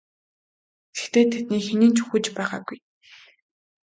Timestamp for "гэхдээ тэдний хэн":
0.95-1.81